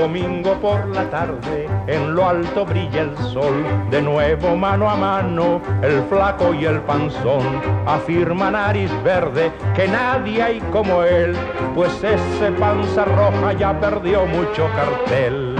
Domingo 0.00 0.54
por 0.62 0.88
la 0.88 1.10
tarde, 1.10 1.68
en 1.86 2.14
lo 2.14 2.26
alto 2.26 2.64
brilla 2.64 3.02
el 3.02 3.18
sol, 3.18 3.62
de 3.90 4.00
nuevo 4.00 4.56
mano 4.56 4.88
a 4.88 4.96
mano, 4.96 5.60
el 5.82 6.02
flaco 6.04 6.54
y 6.54 6.64
el 6.64 6.80
panzón, 6.80 7.60
afirma 7.86 8.50
nariz 8.50 8.90
verde 9.04 9.52
que 9.76 9.86
nadie 9.88 10.42
hay 10.42 10.60
como 10.72 11.02
él, 11.02 11.36
pues 11.74 11.92
ese 12.02 12.50
panza 12.52 13.04
roja 13.04 13.52
ya 13.52 13.78
perdió 13.78 14.24
mucho 14.24 14.70
cartel. 14.74 15.56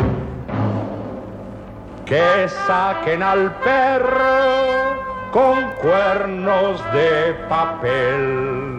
Que 2.06 2.48
saquen 2.66 3.22
al 3.22 3.54
perro 3.56 4.96
con 5.32 5.70
cuernos 5.82 6.82
de 6.94 7.34
papel. 7.46 8.69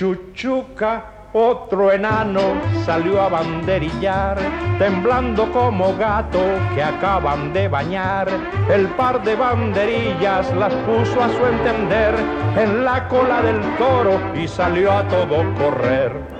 Chuchuca, 0.00 1.28
otro 1.34 1.92
enano, 1.92 2.40
salió 2.86 3.20
a 3.20 3.28
banderillar, 3.28 4.38
temblando 4.78 5.52
como 5.52 5.94
gato 5.98 6.40
que 6.74 6.82
acaban 6.82 7.52
de 7.52 7.68
bañar. 7.68 8.26
El 8.70 8.86
par 8.96 9.22
de 9.22 9.36
banderillas 9.36 10.50
las 10.56 10.72
puso 10.86 11.22
a 11.22 11.28
su 11.28 11.44
entender 11.44 12.14
en 12.56 12.82
la 12.82 13.06
cola 13.08 13.42
del 13.42 13.60
toro 13.76 14.18
y 14.34 14.48
salió 14.48 14.90
a 14.90 15.06
todo 15.06 15.44
correr. 15.58 16.39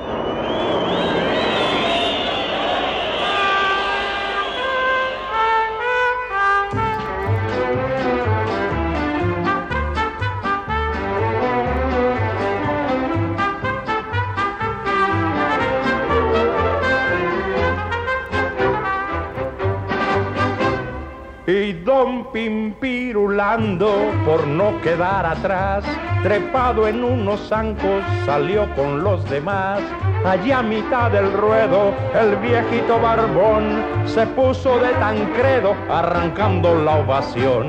Y 22.01 22.03
don 22.03 22.25
Pimpirulando, 22.33 23.91
por 24.25 24.47
no 24.47 24.81
quedar 24.81 25.27
atrás, 25.27 25.85
trepado 26.23 26.89
en 26.89 27.05
unos 27.05 27.47
zancos, 27.49 28.03
salió 28.25 28.75
con 28.75 29.05
los 29.05 29.29
demás. 29.29 29.81
Allí 30.25 30.51
a 30.51 30.63
mitad 30.63 31.11
del 31.11 31.31
ruedo, 31.33 31.93
el 32.19 32.37
viejito 32.37 32.99
barbón 33.01 33.85
se 34.07 34.27
puso 34.29 34.79
de 34.79 34.89
Tancredo, 34.95 35.75
arrancando 35.91 36.75
la 36.75 36.97
ovación. 36.97 37.69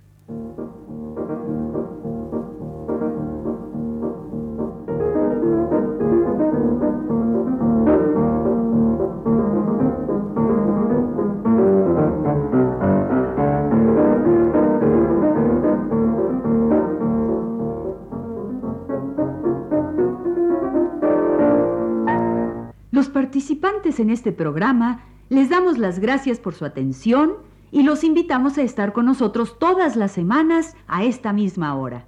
Participantes 23.31 24.01
en 24.01 24.09
este 24.09 24.33
programa 24.33 25.05
les 25.29 25.49
damos 25.49 25.77
las 25.77 25.99
gracias 25.99 26.37
por 26.37 26.53
su 26.53 26.65
atención 26.65 27.35
y 27.71 27.83
los 27.83 28.03
invitamos 28.03 28.57
a 28.57 28.61
estar 28.61 28.91
con 28.91 29.05
nosotros 29.05 29.57
todas 29.57 29.95
las 29.95 30.11
semanas 30.11 30.75
a 30.89 31.05
esta 31.05 31.31
misma 31.31 31.73
hora. 31.75 32.05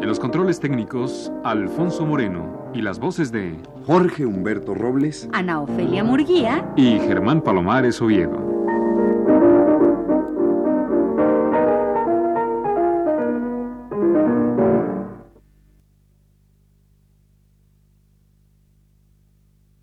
En 0.00 0.06
los 0.06 0.20
controles 0.20 0.60
técnicos, 0.60 1.32
Alfonso 1.42 2.06
Moreno 2.06 2.70
y 2.72 2.82
las 2.82 3.00
voces 3.00 3.32
de 3.32 3.56
Jorge 3.88 4.24
Humberto 4.24 4.72
Robles. 4.72 5.28
Ana 5.32 5.60
Ofelia 5.60 6.04
Murguía. 6.04 6.72
y 6.76 7.00
Germán 7.00 7.40
Palomares 7.40 8.00
Oviedo. 8.00 8.53